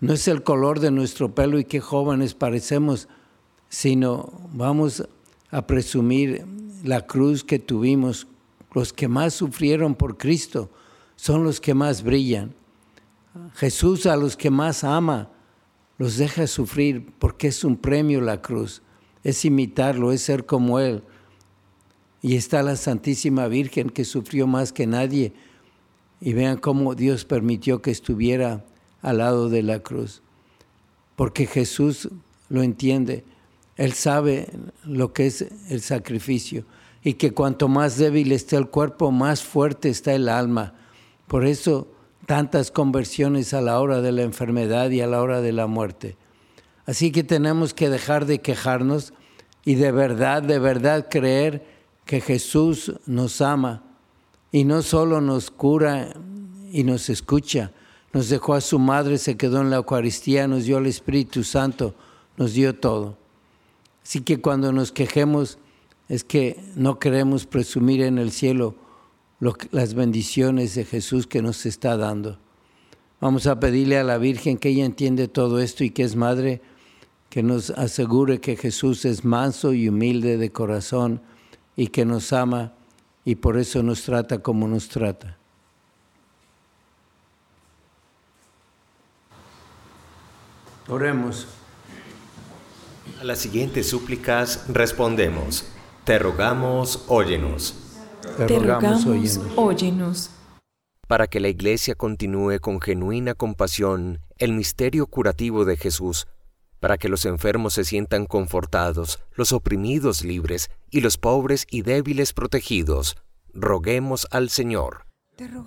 no 0.00 0.12
es 0.12 0.28
el 0.28 0.42
color 0.42 0.80
de 0.80 0.90
nuestro 0.90 1.34
pelo 1.34 1.58
y 1.58 1.64
qué 1.64 1.80
jóvenes 1.80 2.34
parecemos, 2.34 3.08
sino 3.70 4.30
vamos 4.52 5.02
a 5.50 5.66
presumir 5.66 6.44
la 6.84 7.06
cruz 7.06 7.42
que 7.42 7.58
tuvimos. 7.58 8.26
Los 8.74 8.92
que 8.92 9.08
más 9.08 9.32
sufrieron 9.32 9.94
por 9.94 10.18
Cristo 10.18 10.68
son 11.16 11.42
los 11.42 11.58
que 11.58 11.72
más 11.72 12.02
brillan. 12.02 12.54
Jesús 13.54 14.04
a 14.04 14.16
los 14.16 14.36
que 14.36 14.50
más 14.50 14.84
ama 14.84 15.30
los 15.96 16.18
deja 16.18 16.46
sufrir 16.46 17.14
porque 17.18 17.48
es 17.48 17.64
un 17.64 17.78
premio 17.78 18.20
la 18.20 18.42
cruz. 18.42 18.82
es 19.24 19.46
imitarlo, 19.46 20.12
es 20.12 20.20
ser 20.20 20.44
como 20.44 20.80
Él. 20.80 21.02
Y 22.20 22.36
está 22.36 22.62
la 22.62 22.76
Santísima 22.76 23.48
Virgen 23.48 23.88
que 23.88 24.04
sufrió 24.04 24.46
más 24.46 24.70
que 24.70 24.86
nadie. 24.86 25.32
Y 26.24 26.34
vean 26.34 26.56
cómo 26.56 26.94
Dios 26.94 27.24
permitió 27.24 27.82
que 27.82 27.90
estuviera 27.90 28.64
al 29.02 29.18
lado 29.18 29.48
de 29.48 29.64
la 29.64 29.80
cruz. 29.80 30.22
Porque 31.16 31.46
Jesús 31.46 32.08
lo 32.48 32.62
entiende. 32.62 33.24
Él 33.76 33.92
sabe 33.92 34.48
lo 34.84 35.12
que 35.12 35.26
es 35.26 35.44
el 35.68 35.80
sacrificio. 35.80 36.64
Y 37.02 37.14
que 37.14 37.32
cuanto 37.32 37.66
más 37.66 37.98
débil 37.98 38.30
esté 38.30 38.54
el 38.54 38.68
cuerpo, 38.68 39.10
más 39.10 39.42
fuerte 39.42 39.88
está 39.88 40.14
el 40.14 40.28
alma. 40.28 40.74
Por 41.26 41.44
eso 41.44 41.88
tantas 42.26 42.70
conversiones 42.70 43.52
a 43.52 43.60
la 43.60 43.80
hora 43.80 44.00
de 44.00 44.12
la 44.12 44.22
enfermedad 44.22 44.90
y 44.90 45.00
a 45.00 45.08
la 45.08 45.20
hora 45.20 45.40
de 45.40 45.50
la 45.50 45.66
muerte. 45.66 46.16
Así 46.86 47.10
que 47.10 47.24
tenemos 47.24 47.74
que 47.74 47.90
dejar 47.90 48.26
de 48.26 48.40
quejarnos 48.40 49.12
y 49.64 49.74
de 49.74 49.90
verdad, 49.90 50.44
de 50.44 50.60
verdad 50.60 51.08
creer 51.10 51.66
que 52.04 52.20
Jesús 52.20 52.92
nos 53.06 53.40
ama 53.40 53.91
y 54.52 54.64
no 54.64 54.82
solo 54.82 55.20
nos 55.22 55.50
cura 55.50 56.14
y 56.70 56.84
nos 56.84 57.08
escucha, 57.08 57.72
nos 58.12 58.28
dejó 58.28 58.54
a 58.54 58.60
su 58.60 58.78
madre, 58.78 59.16
se 59.16 59.38
quedó 59.38 59.62
en 59.62 59.70
la 59.70 59.76
Eucaristía, 59.76 60.46
nos 60.46 60.64
dio 60.64 60.78
el 60.78 60.86
Espíritu 60.86 61.42
Santo, 61.42 61.94
nos 62.36 62.52
dio 62.52 62.74
todo. 62.74 63.16
Así 64.04 64.20
que 64.20 64.40
cuando 64.40 64.72
nos 64.72 64.92
quejemos 64.92 65.58
es 66.08 66.22
que 66.22 66.62
no 66.76 66.98
queremos 66.98 67.46
presumir 67.46 68.02
en 68.02 68.18
el 68.18 68.30
cielo 68.30 68.74
las 69.70 69.94
bendiciones 69.94 70.74
de 70.74 70.84
Jesús 70.84 71.26
que 71.26 71.40
nos 71.40 71.64
está 71.64 71.96
dando. 71.96 72.38
Vamos 73.20 73.46
a 73.46 73.58
pedirle 73.58 73.98
a 73.98 74.04
la 74.04 74.18
Virgen 74.18 74.58
que 74.58 74.68
ella 74.68 74.84
entiende 74.84 75.28
todo 75.28 75.60
esto 75.60 75.84
y 75.84 75.90
que 75.90 76.02
es 76.02 76.16
madre, 76.16 76.60
que 77.30 77.42
nos 77.42 77.70
asegure 77.70 78.40
que 78.40 78.56
Jesús 78.56 79.04
es 79.06 79.24
manso 79.24 79.72
y 79.72 79.88
humilde 79.88 80.36
de 80.36 80.52
corazón 80.52 81.22
y 81.76 81.86
que 81.86 82.04
nos 82.04 82.32
ama 82.32 82.74
y 83.24 83.36
por 83.36 83.56
eso 83.58 83.82
nos 83.82 84.02
trata 84.02 84.38
como 84.38 84.66
nos 84.66 84.88
trata. 84.88 85.38
Oremos. 90.88 91.46
A 93.20 93.24
las 93.24 93.38
siguientes 93.38 93.88
súplicas 93.88 94.66
respondemos. 94.68 95.64
Te 96.04 96.18
rogamos, 96.18 97.04
óyenos. 97.06 97.76
Te, 98.36 98.48
rogamos, 98.48 99.06
óyenos. 99.56 100.30
Para 101.06 101.28
que 101.28 101.38
la 101.38 101.48
Iglesia 101.48 101.94
continúe 101.94 102.58
con 102.60 102.80
genuina 102.80 103.34
compasión 103.34 104.20
el 104.38 104.52
misterio 104.52 105.06
curativo 105.06 105.64
de 105.64 105.76
Jesús, 105.76 106.26
para 106.82 106.98
que 106.98 107.08
los 107.08 107.26
enfermos 107.26 107.74
se 107.74 107.84
sientan 107.84 108.26
confortados, 108.26 109.20
los 109.36 109.52
oprimidos 109.52 110.24
libres 110.24 110.68
y 110.90 111.00
los 111.00 111.16
pobres 111.16 111.64
y 111.70 111.82
débiles 111.82 112.32
protegidos, 112.32 113.16
roguemos 113.54 114.26
al 114.32 114.50
Señor. 114.50 115.06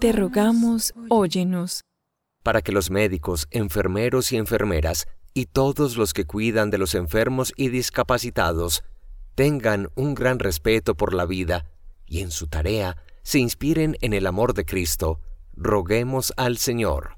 Te 0.02 0.12
rogamos, 0.12 0.94
óyenos. 1.08 1.86
Para 2.44 2.62
que 2.62 2.74
los 2.74 2.92
médicos, 2.92 3.48
enfermeros 3.52 4.34
y 4.34 4.36
enfermeras 4.36 5.08
y 5.34 5.46
todos 5.46 5.96
los 5.96 6.12
que 6.12 6.26
cuidan 6.26 6.70
de 6.70 6.80
los 6.80 6.94
enfermos 6.96 7.54
y 7.56 7.70
discapacitados 7.70 8.84
tengan 9.36 9.88
un 9.96 10.16
gran 10.16 10.38
respeto 10.38 10.96
por 10.96 11.14
la 11.14 11.26
vida 11.26 11.64
y 12.06 12.20
en 12.20 12.30
su 12.30 12.48
tarea 12.48 12.98
se 13.24 13.40
inspiren 13.40 13.96
en 14.02 14.12
el 14.12 14.28
amor 14.28 14.54
de 14.54 14.66
Cristo, 14.66 15.22
roguemos 15.54 16.34
al 16.36 16.58
Señor. 16.58 17.16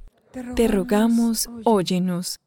Te 0.55 0.67
rogamos, 0.67 1.49
óyenos. 1.63 2.37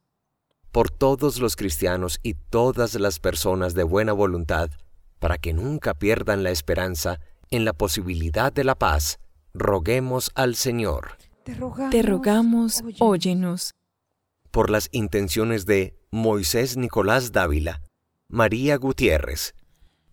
Por 0.73 0.91
todos 0.91 1.41
los 1.41 1.57
cristianos 1.57 2.21
y 2.23 2.35
todas 2.35 2.95
las 2.95 3.19
personas 3.19 3.75
de 3.75 3.83
buena 3.83 4.13
voluntad, 4.13 4.71
para 5.19 5.39
que 5.39 5.53
nunca 5.53 5.95
pierdan 5.95 6.43
la 6.43 6.51
esperanza 6.51 7.21
en 7.51 7.65
la 7.65 7.73
posibilidad 7.73 8.53
de 8.53 8.65
la 8.65 8.77
paz, 8.77 9.19
roguemos 9.53 10.31
al 10.35 10.55
Señor. 10.55 11.19
Te 11.91 12.03
rogamos, 12.03 12.83
óyenos. 13.01 13.73
Por 14.51 14.71
las 14.71 14.89
intenciones 14.93 15.67
de 15.67 15.97
Moisés 16.11 16.77
Nicolás 16.77 17.33
Dávila, 17.33 17.83
María 18.29 18.77
Gutiérrez, 18.77 19.55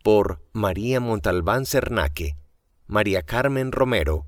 por 0.04 0.42
María 0.54 1.00
Montalbán 1.00 1.66
Cernaque, 1.66 2.36
María 2.88 3.22
Carmen 3.22 3.72
Romero, 3.72 4.26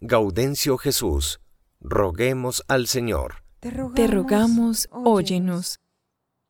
Gaudencio 0.00 0.76
Jesús, 0.76 1.40
roguemos 1.80 2.64
al 2.68 2.88
Señor. 2.88 3.41
Te 3.62 4.08
rogamos, 4.08 4.88
óyenos. 4.90 5.78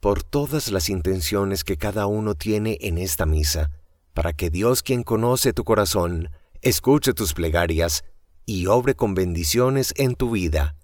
Por 0.01 0.23
todas 0.23 0.71
las 0.73 0.89
intenciones 0.89 1.63
que 1.63 1.77
cada 1.77 2.07
uno 2.07 2.35
tiene 2.35 2.79
en 2.81 2.97
esta 2.97 3.27
misa, 3.27 3.69
para 4.15 4.33
que 4.33 4.49
Dios 4.49 4.83
quien 4.83 5.03
conoce 5.03 5.53
tu 5.53 5.63
corazón, 5.63 6.31
escuche 6.63 7.13
tus 7.13 7.35
plegarias 7.35 8.03
y 8.47 8.65
obre 8.65 8.95
con 8.95 9.13
bendiciones 9.13 9.93
en 9.99 10.15
tu 10.15 10.31
vida. 10.31 10.75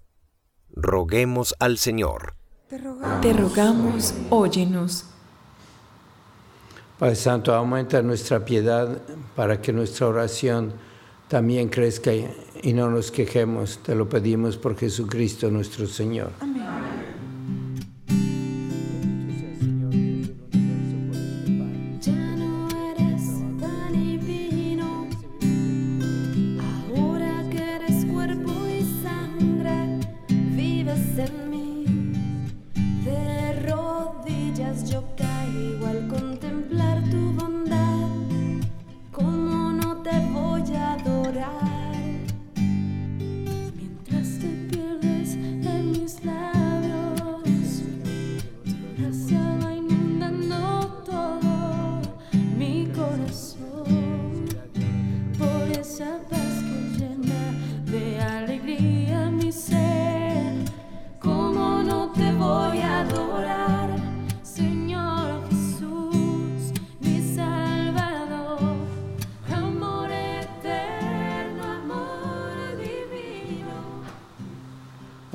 Roguemos 0.71 1.55
al 1.57 1.79
Señor. 1.79 2.35
Te 2.69 3.33
rogamos, 3.33 4.13
óyenos. 4.29 5.05
Padre 6.99 7.15
Santo, 7.15 7.55
aumenta 7.55 8.03
nuestra 8.03 8.45
piedad 8.45 9.01
para 9.35 9.59
que 9.59 9.73
nuestra 9.73 10.05
oración 10.05 10.73
también 11.27 11.69
crezca 11.69 12.11
y 12.61 12.73
no 12.73 12.89
nos 12.89 13.11
quejemos. 13.11 13.79
Te 13.79 13.95
lo 13.95 14.07
pedimos 14.07 14.57
por 14.57 14.77
Jesucristo 14.77 15.49
nuestro 15.49 15.87
Señor. 15.87 16.31
Amén. 16.39 16.98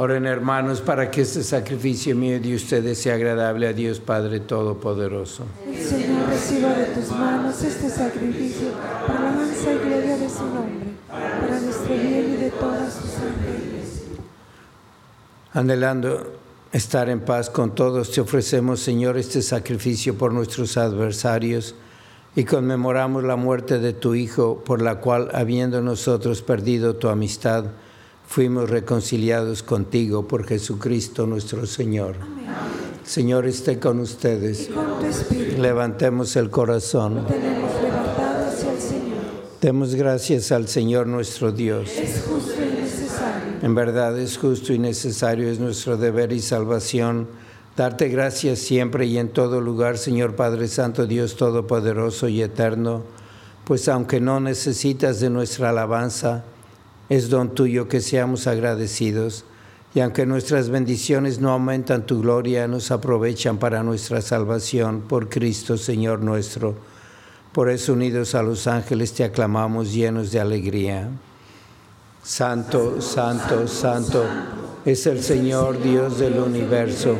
Oren 0.05 0.27
hermanos 0.27 0.83
para 0.83 1.11
que 1.11 1.23
este 1.23 1.43
sacrificio 1.43 2.15
mío 2.15 2.39
de 2.39 2.55
ustedes 2.55 2.99
sea 2.99 3.15
agradable 3.15 3.67
a 3.67 3.73
Dios 3.73 4.01
Padre 4.01 4.39
Todopoderoso. 4.39 5.47
El 5.67 5.81
Señor 5.81 6.29
reciba 6.29 6.75
de 6.75 6.85
tus 6.89 7.11
manos 7.11 7.63
este 7.63 7.89
sacrificio 7.89 8.73
para 9.07 9.21
la 9.23 9.29
alabanza 9.31 9.73
y 9.73 9.79
gloria 9.79 10.19
de 10.19 10.29
su 10.29 10.45
nombre, 10.45 10.89
para 11.09 11.59
nuestro 11.59 11.95
bien 11.95 12.35
y 12.35 12.37
de 12.37 12.51
todas 12.51 12.93
sus 12.93 13.15
ángeles. 13.15 14.03
Anhelando 15.55 16.35
estar 16.71 17.09
en 17.09 17.21
paz 17.21 17.49
con 17.49 17.75
todos, 17.75 18.13
te 18.13 18.21
ofrecemos, 18.21 18.81
Señor, 18.81 19.17
este 19.17 19.41
sacrificio 19.41 20.19
por 20.19 20.35
nuestros 20.35 20.77
adversarios 20.77 21.77
y 22.37 22.45
conmemoramos 22.45 23.25
la 23.25 23.37
muerte 23.37 23.79
de 23.79 23.95
tu 23.95 24.15
Hijo, 24.15 24.63
por 24.67 24.83
la 24.83 24.97
cual, 25.01 25.31
habiendo 25.33 25.81
nosotros 25.81 26.43
perdido 26.43 26.97
tu 26.97 27.09
amistad, 27.09 27.65
fuimos 28.27 28.71
reconciliados 28.71 29.63
contigo 29.63 30.27
por 30.27 30.45
Jesucristo 30.47 31.27
nuestro 31.27 31.67
Señor. 31.67 32.17
Señor 33.05 33.47
esté 33.47 33.79
con 33.79 34.01
ustedes. 34.01 34.71
Levantemos 35.59 36.37
el 36.37 36.51
corazón. 36.51 37.27
Demos 39.61 39.95
gracias 39.95 40.53
al 40.53 40.69
Señor 40.69 41.07
nuestro 41.07 41.53
Dios. 41.53 41.91
Es 41.97 42.23
justo 42.27 42.53
y 42.63 42.83
necesario. 42.83 43.53
En 43.63 43.75
verdad 43.75 44.19
es 44.19 44.37
justo 44.37 44.73
y 44.73 44.79
necesario, 44.79 45.49
es 45.49 45.59
nuestro 45.59 45.97
deber 45.97 46.33
y 46.33 46.41
salvación. 46.41 47.29
Darte 47.77 48.09
gracias 48.09 48.59
siempre 48.59 49.07
y 49.07 49.19
en 49.19 49.31
todo 49.31 49.61
lugar, 49.61 49.99
Señor 49.99 50.37
Padre 50.37 50.69
Santo, 50.69 51.07
Dios 51.07 51.37
Todopoderoso 51.37 52.29
y 52.29 52.43
Eterno, 52.43 53.03
pues 53.65 53.89
aunque 53.89 54.21
no 54.21 54.39
necesitas 54.39 55.19
de 55.21 55.31
nuestra 55.31 55.71
alabanza, 55.71 56.45
es 57.09 57.31
don 57.31 57.55
tuyo 57.55 57.89
que 57.89 58.01
seamos 58.01 58.47
agradecidos 58.47 59.45
y 59.95 60.01
aunque 60.01 60.27
nuestras 60.27 60.71
bendiciones 60.71 61.39
no 61.39 61.51
aumentan 61.51 62.05
tu 62.05 62.21
gloria, 62.21 62.67
nos 62.67 62.91
aprovechan 62.91 63.59
para 63.59 63.85
nuestra 63.85 64.21
salvación 64.21 65.03
por 65.03 65.29
Cristo 65.29 65.79
Señor 65.79 66.21
nuestro. 66.21 66.75
Por 67.53 67.71
eso 67.71 67.93
unidos 67.93 68.35
a 68.35 68.43
los 68.43 68.67
ángeles 68.67 69.13
te 69.13 69.23
aclamamos 69.23 69.93
llenos 69.93 70.33
de 70.33 70.41
alegría. 70.41 71.09
Santo, 72.25 73.01
santo, 73.01 73.69
santo 73.69 74.25
es 74.85 75.07
el 75.07 75.23
Señor 75.23 75.81
Dios 75.81 76.19
del 76.19 76.41
universo. 76.41 77.17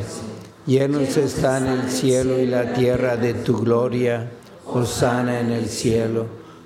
Llenos 0.65 1.15
están 1.15 1.67
el 1.67 1.89
cielo 1.89 2.41
y 2.41 2.45
la 2.45 2.73
tierra 2.73 3.15
de 3.15 3.35
tu 3.35 3.59
gloria. 3.59 4.31
Hosana 4.65 5.39
en 5.39 5.51
el 5.51 5.69
cielo. 5.69 6.25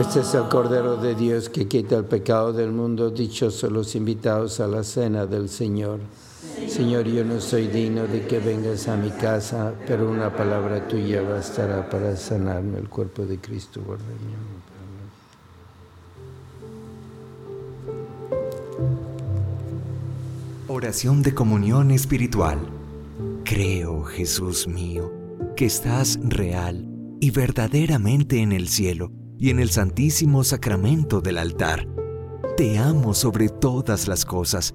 Este 0.00 0.20
es 0.20 0.34
el 0.34 0.44
Cordero 0.44 0.96
de 0.96 1.16
Dios 1.16 1.48
que 1.48 1.66
quita 1.66 1.96
el 1.96 2.04
pecado 2.04 2.52
del 2.52 2.70
mundo. 2.70 3.10
Dichosos 3.10 3.72
los 3.72 3.96
invitados 3.96 4.60
a 4.60 4.68
la 4.68 4.84
cena 4.84 5.26
del 5.26 5.48
Señor. 5.48 5.98
Señor, 6.74 7.06
yo 7.06 7.24
no 7.24 7.40
soy 7.40 7.68
digno 7.68 8.04
de 8.08 8.26
que 8.26 8.40
vengas 8.40 8.88
a 8.88 8.96
mi 8.96 9.10
casa, 9.10 9.72
pero 9.86 10.10
una 10.10 10.34
palabra 10.34 10.88
tuya 10.88 11.22
bastará 11.22 11.88
para 11.88 12.16
sanarme 12.16 12.80
el 12.80 12.88
cuerpo 12.88 13.24
de 13.24 13.38
Cristo. 13.38 13.80
Guarda. 13.86 14.02
Oración 20.66 21.22
de 21.22 21.32
comunión 21.32 21.92
espiritual. 21.92 22.58
Creo, 23.44 24.02
Jesús 24.02 24.66
mío, 24.66 25.12
que 25.54 25.66
estás 25.66 26.18
real 26.24 26.88
y 27.20 27.30
verdaderamente 27.30 28.40
en 28.40 28.50
el 28.50 28.66
cielo 28.66 29.12
y 29.38 29.50
en 29.50 29.60
el 29.60 29.70
santísimo 29.70 30.42
sacramento 30.42 31.20
del 31.20 31.38
altar. 31.38 31.86
Te 32.56 32.78
amo 32.78 33.14
sobre 33.14 33.48
todas 33.48 34.08
las 34.08 34.24
cosas 34.24 34.74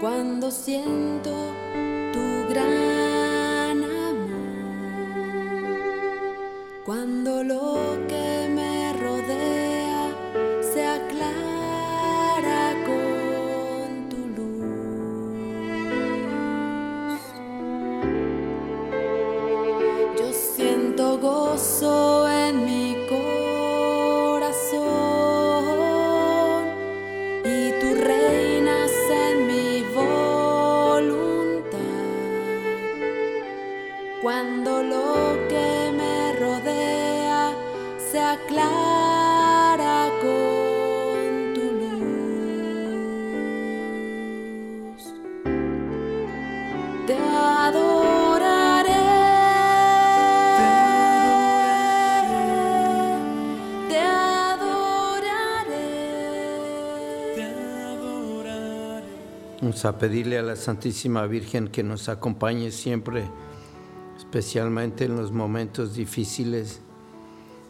Cuando 0.00 0.50
siento 0.50 1.30
tu 2.12 2.52
gran 2.52 2.97
Vamos 59.60 59.84
a 59.84 59.98
pedirle 59.98 60.38
a 60.38 60.42
la 60.42 60.54
Santísima 60.54 61.26
Virgen 61.26 61.66
que 61.66 61.82
nos 61.82 62.08
acompañe 62.08 62.70
siempre, 62.70 63.24
especialmente 64.16 65.06
en 65.06 65.16
los 65.16 65.32
momentos 65.32 65.96
difíciles, 65.96 66.80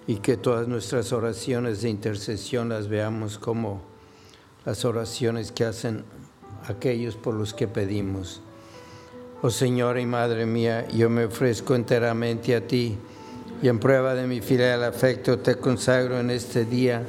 y 0.07 0.17
que 0.17 0.37
todas 0.37 0.69
nuestras 0.69 1.15
oraciones 1.15 1.81
de 1.81 1.89
intercesión 1.89 2.69
las 2.69 2.89
veamos 2.89 3.39
como 3.39 3.81
las 4.67 4.85
oraciones 4.85 5.51
que 5.51 5.65
hacen 5.65 6.05
aquellos 6.67 7.17
por 7.17 7.33
los 7.33 7.55
que 7.55 7.69
pedimos. 7.69 8.43
Oh 9.41 9.49
Señora 9.49 9.99
y 9.99 10.07
Madre 10.07 10.45
mía, 10.45 10.87
yo 10.89 11.09
me 11.09 11.25
ofrezco 11.25 11.75
enteramente 11.75 12.55
a 12.55 12.67
ti 12.67 12.99
y 13.63 13.69
en 13.69 13.79
prueba 13.79 14.15
de 14.15 14.27
mi 14.27 14.43
filial 14.43 14.85
afecto 14.85 15.39
te 15.39 15.57
consagro 15.57 16.21
en 16.21 16.29
este 16.29 16.67
día 16.67 17.03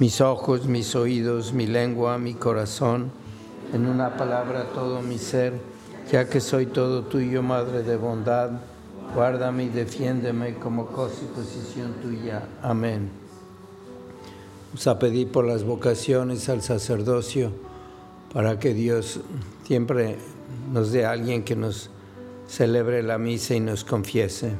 mis 0.00 0.20
ojos, 0.20 0.66
mis 0.66 0.96
oídos, 0.96 1.52
mi 1.52 1.68
lengua, 1.68 2.18
mi 2.18 2.34
corazón, 2.34 3.12
en 3.76 3.86
una 3.86 4.16
palabra 4.16 4.64
todo 4.74 5.02
mi 5.02 5.18
ser, 5.18 5.52
ya 6.10 6.26
que 6.28 6.40
soy 6.40 6.64
todo 6.64 7.02
tuyo, 7.02 7.42
Madre 7.42 7.82
de 7.82 7.96
bondad, 7.96 8.50
guárdame 9.14 9.64
y 9.64 9.68
defiéndeme 9.68 10.54
como 10.54 10.86
cosa 10.86 11.16
y 11.22 11.26
posición 11.26 11.92
tuya. 12.02 12.42
Amén. 12.62 13.10
Vamos 14.68 14.86
a 14.86 14.98
pedir 14.98 15.30
por 15.30 15.44
las 15.44 15.62
vocaciones 15.62 16.48
al 16.48 16.62
sacerdocio 16.62 17.50
para 18.32 18.58
que 18.58 18.72
Dios 18.72 19.20
siempre 19.64 20.16
nos 20.72 20.90
dé 20.90 21.04
a 21.04 21.10
alguien 21.10 21.44
que 21.44 21.54
nos 21.54 21.90
celebre 22.48 23.02
la 23.02 23.18
misa 23.18 23.54
y 23.54 23.60
nos 23.60 23.84
confiese. 23.84 24.52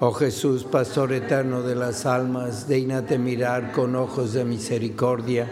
Oh 0.00 0.12
Jesús, 0.12 0.64
Pastor 0.64 1.12
eterno 1.12 1.62
de 1.62 1.76
las 1.76 2.04
almas, 2.04 2.66
dígnate 2.66 3.16
mirar 3.16 3.70
con 3.70 3.94
ojos 3.94 4.32
de 4.32 4.44
misericordia 4.44 5.48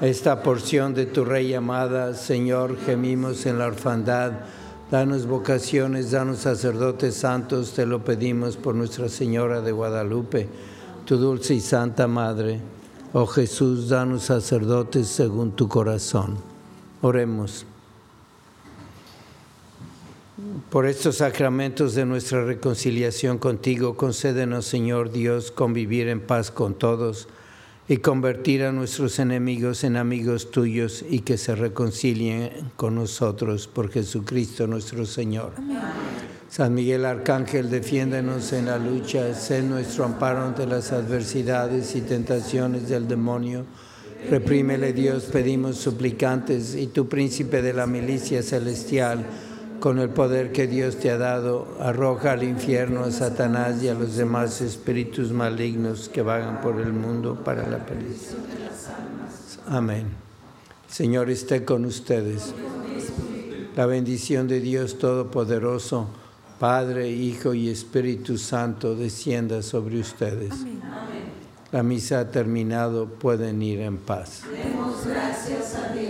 esta 0.00 0.42
porción 0.42 0.94
de 0.94 1.06
tu 1.06 1.24
Rey 1.24 1.52
amada. 1.54 2.14
Señor, 2.14 2.78
gemimos 2.78 3.46
en 3.46 3.58
la 3.58 3.66
orfandad. 3.66 4.32
Danos 4.90 5.26
vocaciones, 5.26 6.10
danos 6.10 6.38
sacerdotes 6.38 7.14
santos, 7.14 7.74
te 7.74 7.86
lo 7.86 8.04
pedimos 8.04 8.56
por 8.56 8.74
Nuestra 8.74 9.08
Señora 9.08 9.60
de 9.60 9.70
Guadalupe, 9.70 10.48
tu 11.04 11.16
dulce 11.16 11.54
y 11.54 11.60
santa 11.60 12.08
Madre. 12.08 12.60
Oh 13.12 13.26
Jesús, 13.26 13.88
danos 13.88 14.24
sacerdotes 14.24 15.06
según 15.06 15.52
tu 15.52 15.68
corazón. 15.68 16.38
Oremos. 17.02 17.66
Por 20.70 20.86
estos 20.86 21.16
sacramentos 21.16 21.94
de 21.94 22.04
nuestra 22.04 22.44
reconciliación 22.44 23.38
contigo, 23.38 23.96
concédenos, 23.96 24.66
Señor 24.66 25.12
Dios, 25.12 25.52
convivir 25.52 26.08
en 26.08 26.20
paz 26.20 26.50
con 26.50 26.74
todos 26.74 27.28
y 27.90 27.96
convertir 27.96 28.62
a 28.62 28.70
nuestros 28.70 29.18
enemigos 29.18 29.82
en 29.82 29.96
amigos 29.96 30.52
tuyos 30.52 31.04
y 31.10 31.22
que 31.22 31.36
se 31.36 31.56
reconcilien 31.56 32.52
con 32.76 32.94
nosotros 32.94 33.66
por 33.66 33.90
Jesucristo 33.90 34.68
nuestro 34.68 35.04
Señor. 35.04 35.54
San 36.48 36.72
Miguel 36.72 37.04
Arcángel, 37.04 37.68
defiéndenos 37.68 38.52
en 38.52 38.66
la 38.66 38.78
lucha, 38.78 39.34
sé 39.34 39.62
nuestro 39.62 40.04
amparo 40.04 40.44
ante 40.44 40.66
las 40.66 40.92
adversidades 40.92 41.96
y 41.96 42.02
tentaciones 42.02 42.88
del 42.88 43.08
demonio. 43.08 43.64
Reprímele 44.30 44.92
Dios, 44.92 45.24
pedimos 45.24 45.76
suplicantes, 45.76 46.76
y 46.76 46.86
tu 46.86 47.08
príncipe 47.08 47.60
de 47.60 47.72
la 47.72 47.88
milicia 47.88 48.44
celestial, 48.44 49.26
con 49.80 49.98
el 49.98 50.10
poder 50.10 50.52
que 50.52 50.66
Dios 50.66 50.96
te 50.96 51.10
ha 51.10 51.16
dado, 51.16 51.66
arroja 51.80 52.32
al 52.32 52.42
infierno 52.42 53.04
a 53.04 53.10
Satanás 53.10 53.82
y 53.82 53.88
a 53.88 53.94
los 53.94 54.14
demás 54.14 54.60
espíritus 54.60 55.32
malignos 55.32 56.08
que 56.08 56.22
vagan 56.22 56.60
por 56.60 56.80
el 56.80 56.92
mundo 56.92 57.42
para 57.42 57.66
la 57.66 57.78
perdición 57.84 58.42
de 58.46 58.64
las 58.64 58.88
almas. 58.88 59.58
Amén. 59.66 60.06
Señor 60.86 61.30
esté 61.30 61.64
con 61.64 61.84
ustedes. 61.86 62.54
La 63.74 63.86
bendición 63.86 64.48
de 64.48 64.60
Dios 64.60 64.98
Todopoderoso, 64.98 66.08
Padre, 66.58 67.08
Hijo 67.08 67.54
y 67.54 67.70
Espíritu 67.70 68.36
Santo, 68.36 68.94
descienda 68.94 69.62
sobre 69.62 69.98
ustedes. 69.98 70.52
La 71.72 71.82
misa 71.82 72.20
ha 72.20 72.30
terminado, 72.30 73.06
pueden 73.06 73.62
ir 73.62 73.80
en 73.80 73.96
paz. 73.96 74.42
Demos 74.52 75.06
gracias 75.06 75.76
a 75.76 75.94
Dios. 75.94 76.09